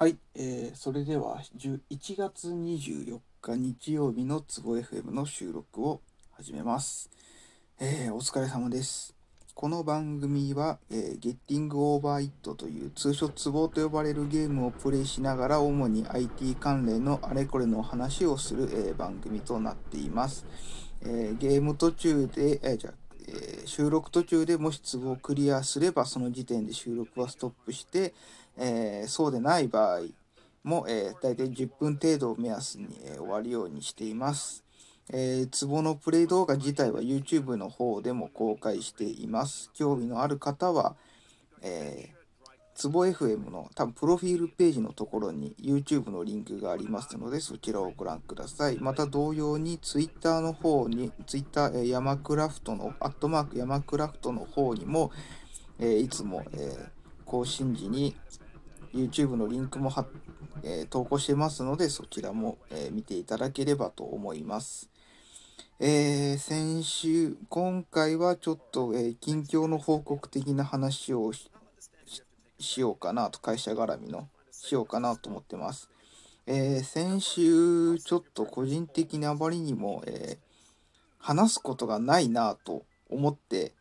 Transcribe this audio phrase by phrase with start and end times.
[0.00, 1.80] はい、えー、それでは11
[2.16, 7.10] 月24日日曜日のつぼ FM の収録を始めます。
[7.80, 9.16] えー、お疲れ様です。
[9.54, 20.46] この番組は、えー、Getting Over It という通称ツボと呼ばれるゲームをプレイしながら主に IT 関連のあれこれの話をする、えー番組となっています。
[21.02, 28.14] えーゲーム途中で、えーじゃあえー収録途中でもし都合をクリアすればその時点で収録はストップして、
[28.56, 30.00] えーそうでない場合
[30.64, 34.64] も、えー、大体10分程度を目安に、え終わるようにしています。
[35.10, 39.70] えー、ツボのプレイ動画自体は YouTube の方でも公開しています。
[39.74, 40.96] 興味のある方は、
[41.62, 42.17] えー、
[42.78, 48.78] ツボ FM の多分プロフィールページのところに YouTube のリンクがありますのでそちらをご覧ください。
[48.78, 55.10] また同様に Twitter の方に Twitter、えー、ヤマクラフトのアットマークヤマクラフトの方にも、
[55.80, 56.88] えーいつも、えー
[57.24, 58.14] 更新時に
[58.94, 60.06] YouTube のリンクも貼
[60.62, 64.88] えー投稿してますのでそちらも、え見ていただければと思います。
[65.80, 71.50] えー先週今回はちょっと、えー近況の報告的な話をし
[72.58, 75.90] しようかなと会社絡みのしようかなと思ってます。
[76.46, 80.48] えー先週ちょっと個人的にあまりにも、えー
[81.20, 83.74] 話すことがないなと思って、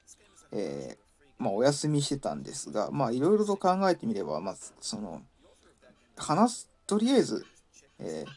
[0.51, 5.21] えーまあ、お休みしてたんですがまあいろいろと考えてみれば、まあ、その
[6.17, 7.45] 話すとりあえず、
[7.99, 8.31] えー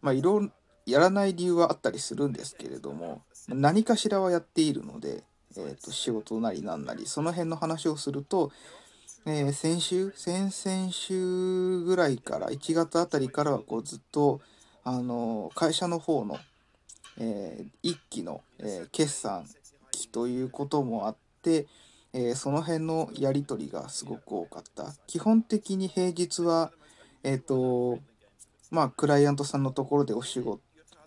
[0.00, 0.50] まあいろいろ
[0.86, 5.24] やらない理由はあったりするんですけれども何かしらはやっているので、
[5.56, 8.52] えー、と仕事なりなんなりその辺の話をすると、
[9.26, 10.12] えー先週？
[10.16, 14.40] 先々週ぐらいから1月あたりからはこうずっと
[14.84, 16.38] あの会社の方の、
[17.18, 19.44] えー一期の、えー決算
[19.90, 21.66] 期ということもあって、
[22.12, 24.92] えーその辺のやり取りがすごく多かった。
[25.06, 26.72] 基本的に平日は
[27.22, 27.98] えっ、と
[28.70, 30.60] まあクライアントさんのところでお仕事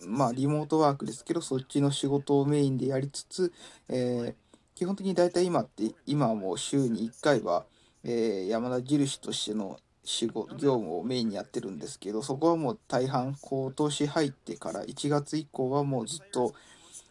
[0.06, 3.54] まあリモートワークですけどそっちの仕事をメインでやりつつ、
[3.90, 4.36] え
[4.76, 7.66] 基本的に大体今って今はもう週に1回は、
[8.04, 16.54] えー山田印としての仕事業務をメインにやってるんですけどそこはもう大半今年入ってから1月以降はもうずっと、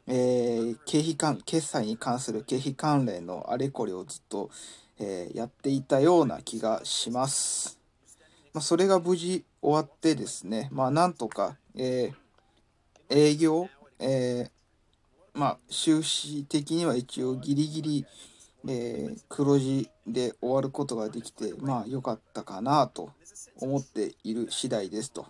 [0.07, 4.51] えー経費関決済に関する経費関連のあれこれをずっと、
[4.99, 7.79] えーやっていたような気がします。
[8.53, 12.15] まあ、それが無事終わってですねまあなんとか、えー
[13.09, 13.69] 営業、
[13.99, 14.51] えー
[15.39, 18.07] まあ収支的には一応ギリギリ、
[18.69, 23.11] えー黒字で終わることができてまあ良かったかなと
[23.61, 25.27] 思っている次第ですと。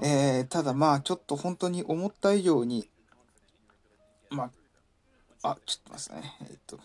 [0.00, 2.88] えーただまあちょっと本当に思った以上に
[4.30, 4.50] ま
[5.42, 6.82] ああちょっと待ってねえっとすい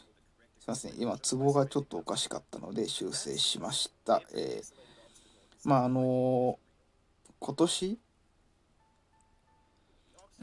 [0.68, 4.22] ません今ツボがちょっとおかしかったので修正しました。
[4.34, 4.74] えー
[5.66, 6.58] まああの
[7.40, 8.00] 今年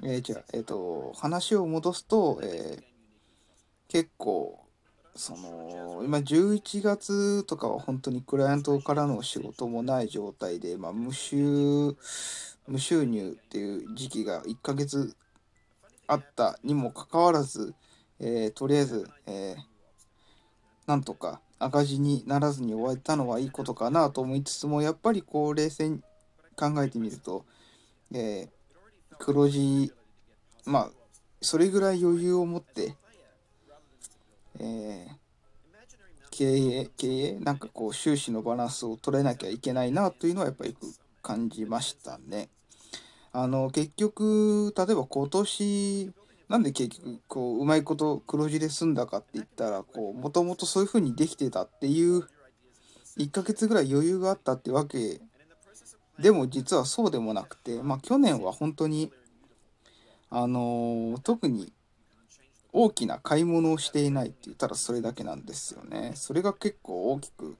[0.02, 2.85] えー、じゃあ、えっ、と、話を戻すと、えー
[3.88, 4.64] 結構、
[5.14, 11.96] その、今11月とかは本当にクライアントからの仕事もない状態で、まあ、無収、
[12.66, 15.16] 無収入っていう時期が1ヶ月
[16.06, 17.74] あったにもかかわらず、
[18.18, 19.76] えーとりあえず、えー
[20.86, 26.00] なんとか赤字にならずに終わったのはいいことかなと思いつつも、やっぱりこう冷静に
[26.56, 27.44] 考えてみると、
[28.12, 28.56] えー
[29.18, 29.92] 黒字
[30.66, 30.90] まあ
[31.40, 32.94] それぐらい余裕を持って、
[34.60, 35.26] えー
[36.36, 40.86] 経営経営なんかこう収支のバランスを取れなきゃいけないなというのはやっぱりよく
[41.22, 42.50] 感じましたね。
[43.32, 46.10] あの結局例えば今年
[46.50, 52.24] なんで結局こううまいこと黒字で済んだかって言ったらこうもともとそういう風にできてたっていう
[53.16, 55.20] 1ヶ月ぐらい余裕があったってわけ
[56.18, 59.10] でも実はそうでもなくて、まあ、去年は本当に、
[60.30, 61.72] あのー特に
[62.78, 66.12] 大きな買い物をしていないって言ったらそれだけなんですよね。
[66.14, 67.56] それが結構大きく、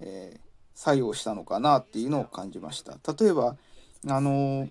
[0.00, 0.40] えー
[0.76, 2.98] 作用したのかなっていうのを感じました。
[3.16, 3.56] 例えば、
[4.08, 4.70] あのー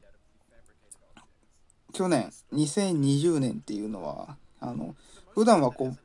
[1.94, 4.96] 去年2020年っていうのはあの
[5.34, 5.98] 普段はこう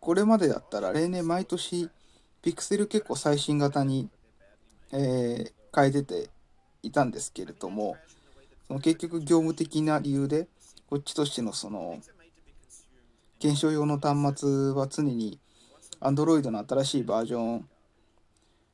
[0.00, 1.90] これまでだったら例年毎年
[2.42, 4.08] ピクセル結構最新型に、
[4.92, 6.30] えー変えてて
[6.82, 7.96] いたんですけれども
[8.66, 10.48] その結局業務的な理由で
[10.88, 12.00] こっちとしてのその
[13.40, 15.40] 検証用の端末は常に
[16.00, 17.68] Android の新しいバージョン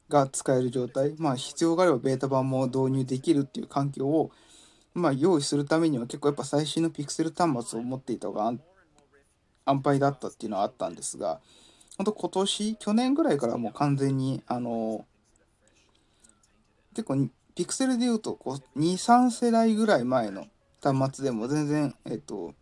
[0.09, 1.15] が使える状態。
[1.19, 4.33] まあ必要があればベータ版も導入できるっていう環境を
[4.93, 8.53] まあ用意するためには結構やっぱ最新のピクセル端末を持っていた方が
[9.65, 11.41] 安牌だったっていうのはあったんですが
[11.97, 15.05] 本当今年去年ぐらいからもう完全にあの
[16.95, 20.47] 結構ピクセルで言うとこう23世代ぐらい前の
[20.83, 22.55] 端末でも全然えっと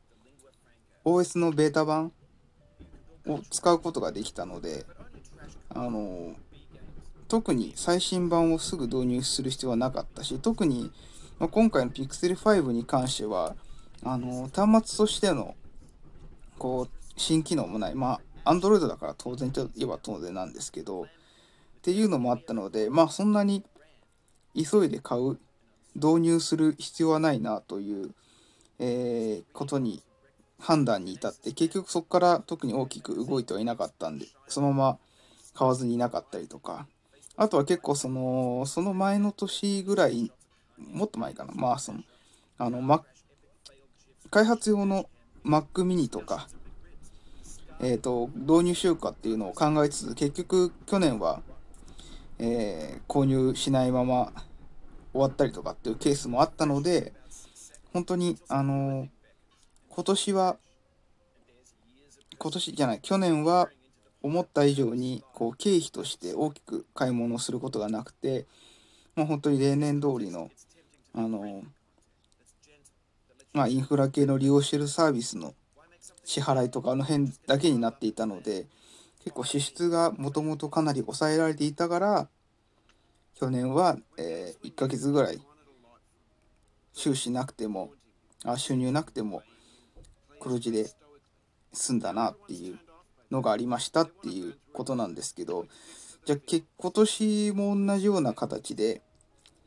[1.05, 2.12] OS のベータ版
[3.27, 4.85] を使うことができたので
[5.71, 6.35] あの
[7.29, 10.91] 特に最新版をすぐ導入する必要はなかったし特に、
[11.39, 13.56] まあ、今回の Pixel 5に関しては
[14.05, 15.55] あの端末としての
[16.59, 21.07] こう新機能もないまあ Android だから当然といえば当然なんですけどっ
[21.83, 23.65] ていうのもあったのでまあそんなに
[24.55, 25.39] 急いで買う
[25.95, 28.11] 導入する必要はないなという、
[28.79, 30.03] えー、ことに
[30.64, 34.99] 判断に至って結局そこから特に大きく動いてはいなかったんでそのまま
[35.55, 36.87] 買わずにいなかったりとか。
[37.37, 40.31] あとは結構そのその前の年ぐらい
[40.78, 41.52] もっと前かな。
[41.52, 42.00] まあその
[42.58, 43.05] あの、
[44.31, 45.08] 開発用の
[45.44, 46.49] Mac mini とか
[47.81, 51.43] えーと、導入しようかっていうのを考えつつ結局去年は、
[52.38, 54.32] えー、購入しないまま
[55.12, 57.12] 終わったりとかっていうケースもあったので
[57.93, 59.08] 本当にあのー、
[59.94, 60.56] 今年は
[62.37, 63.69] 今年じゃない去年は
[64.23, 68.46] 思った以上にこう経費として大きく買い物をすることがなくて
[69.14, 70.50] もう本当に例年通りの
[71.14, 71.62] あの、
[73.52, 75.55] まあインフラ系の利用してるサービスの
[76.25, 78.67] 支払いとかあの辺だけになっていたので
[79.20, 82.29] 結構支出がもともとかなり抑えられていたから
[83.37, 85.40] 去年は、えー、1ヶ月ぐらい
[86.93, 87.93] 収支なくても
[88.44, 89.43] あ収入なくても
[90.44, 90.87] 黒字で
[91.73, 92.79] 済んだなっていう
[93.31, 95.67] のがありましたっていうことなんですけど
[96.25, 96.38] じゃあ
[96.79, 99.02] 今年も同じような形で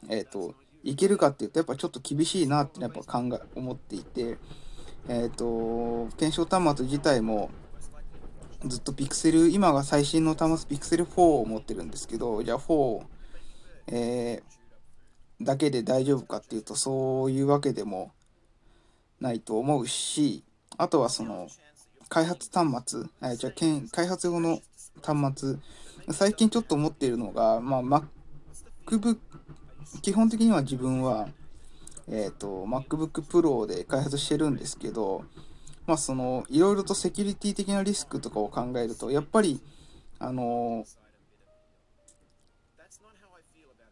[0.09, 4.37] えっ、ー、といけるかっていうとやっぱちょっと厳しいなってやっぱ考え思っていて
[5.09, 7.49] えっ、ー、と、検証端末自体も、
[8.65, 13.05] ずっとピクセル、今が最新の端末ピクセル4を持ってるんですけど、じゃあ4、
[13.87, 18.11] えー、だけで大丈夫かっていうと、そういうわけでも
[19.21, 20.43] ないと思うし、
[20.77, 21.47] あとはその、
[22.09, 24.61] 開発端末、えー、じゃあ、開発用の
[25.03, 25.55] 端末、
[26.13, 28.03] 最近ちょっと思っているのが、まあ、
[28.85, 29.17] MacBook、
[30.01, 31.27] 基本的には自分は、
[32.07, 35.25] えっ、ー、と、MacBook Pro で開発してるんですけど、
[35.85, 39.61] まあ、その、いろいろとセキュリティ的なリスクとかを考えると、やっぱり、
[40.19, 40.83] あの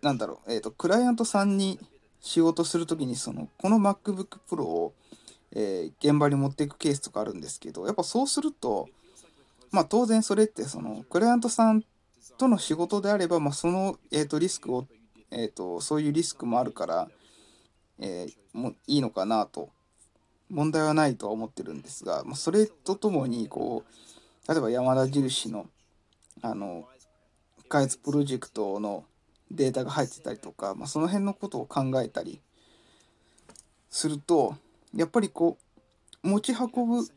[0.02, 1.80] なんだろう、えっ、ー、と、クライアントさんに
[2.22, 4.94] 仕事するときに、その、この MacBook Pro を、
[5.56, 8.88] えー、現場に持っていくケースとかあるんですけど、やっぱそうすると、
[9.72, 11.84] まあ、当然それって、その、クライアントさん
[12.38, 14.86] との仕事であれば、まあ、その、えっ、と、リスクを、
[15.32, 17.10] えっ、と、そういうリスクもあるから、
[18.00, 19.70] えー、もいいのかなと。
[20.50, 25.68] 問題はないとは思ってるんですが、まあ、それとともにこう例えば山田印の
[26.42, 26.88] あの
[27.68, 29.06] 開発プロジェクトの
[29.50, 32.40] データが入ってたりとか、まあ、その辺のことを考えたり
[33.90, 34.56] すると
[34.96, 35.58] やっぱりこ
[36.24, 37.08] う持ち運ぶ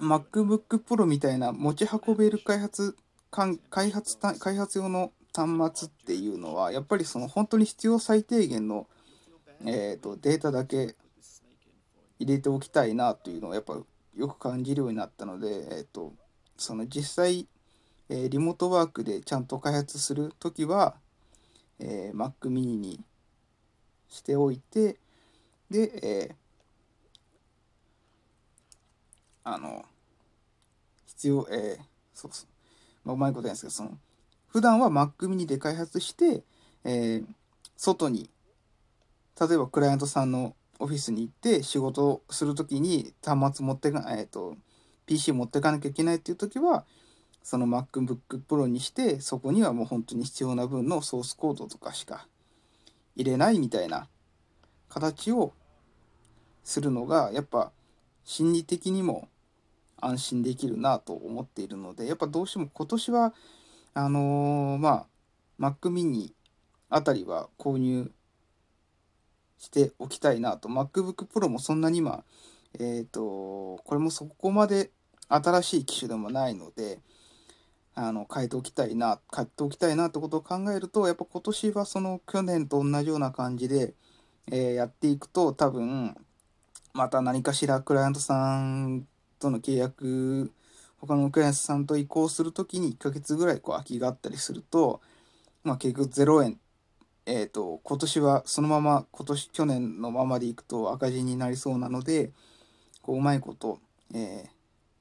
[0.00, 2.96] MacBook Pro みたいな持ち運べる開発
[3.30, 8.86] 開発開発用の端末っていうのはやっぱりその本当に必要最低限の
[9.64, 10.96] えーと、データだけ
[12.18, 13.74] 入れておきたいなというのをやっぱ
[14.14, 16.12] よく感じるようになったので、えーと、
[16.56, 17.48] その実際、
[18.08, 20.96] えー、リモートワークでちゃんと開発する時は、
[21.78, 23.00] えー、Mac mini に
[24.08, 24.98] しておいて
[25.70, 26.34] で、えー、
[29.48, 29.84] あの
[31.06, 32.46] 必要えー、そうそう、
[33.04, 33.96] まあ、うまいことないですけどその
[34.48, 36.42] 普段は Mac mini で開発して、
[36.84, 37.26] えー、
[37.76, 38.28] 外に
[39.40, 44.56] 例えばクライアントさんのオフィスに行って仕事をする時に端末持ってか、えーと、
[45.06, 46.84] PC 持ってかなきゃいけないっていう時は
[47.42, 52.26] その MacBook Pro にしてそこにはもう本当に必要な分のソースコードとかしか
[53.14, 54.08] 入れないみたいな
[54.88, 55.52] 形を
[56.64, 57.70] するのがやっぱ
[58.24, 59.28] 心理的にも
[60.00, 63.34] 安心できるなと思っているのでやっぱどうしても今年は
[63.94, 65.06] あのー、まあ
[65.58, 66.32] Mac mini
[66.88, 68.10] あたりは購入
[69.58, 70.68] しておきたいなと。
[70.68, 72.24] MacBook Pro もそんなに今、
[72.78, 74.90] えっ、ー、と、これもそこまで
[75.28, 77.00] 新しい機種でもないので、
[77.94, 83.94] あの、変えておきたいな、買っておきたいなってことを考えると、やっぱ今年はその去年と同じような感じで、
[84.52, 86.16] えー、やっていくと多分、
[86.92, 89.06] また何かしらクライアントさん
[89.38, 90.52] との契約、
[90.98, 95.00] 他のクライアントさんと移行するときに1ヶ月ぐらいこう空きがあったりすると、
[95.64, 96.58] まあ結局0円。
[97.26, 102.30] えっ、ー、と、今年はそのまま、今年、去年のままでいくと赤字になりそうなので、
[103.02, 103.80] こう、うまいこと、
[104.14, 104.48] えー、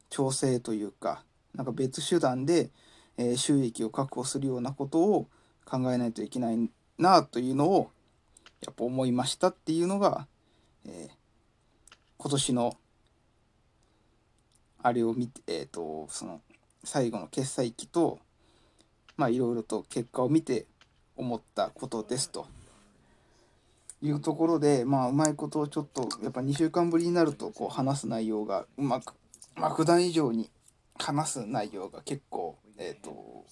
[0.09, 1.23] 調整というか、
[1.53, 2.71] なんか別手段で、
[3.17, 5.27] えー、収益を確保するようなことを
[5.65, 7.91] 考えないといけないなというのを
[8.61, 10.27] やっぱ思いましたっていうのが、
[10.85, 11.15] えー、
[12.17, 12.77] 今年の
[14.85, 16.41] あれを見て、えっ、ー、と、その
[16.83, 18.19] 最後の決済期と、
[19.17, 20.67] まあいろいろと結果を見て
[21.17, 22.45] 思ったことですと。
[24.03, 29.15] いうところで、まあうまいことをちょっとやっぱ2週間ぶりになるとこう話す内容がうまく、
[29.55, 30.51] まあ普段以上に
[30.99, 33.43] 話す内容が結構、えっ、ー、と、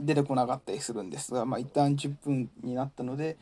[0.00, 3.36] 出てこなかったりするんですが、まあ一旦10分になったので、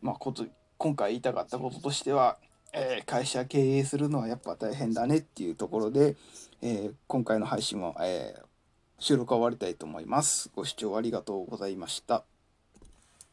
[0.00, 0.46] まあこと
[0.78, 2.38] 今回言いたかったこととしては、
[2.72, 6.16] えー、会社経営するのはやっぱ大変だねっていうところで、
[6.62, 8.44] えー、今回の配信は、えー、
[8.98, 10.50] 収録は終わりたいと思います。
[10.54, 12.24] ご視聴ありがとうございました。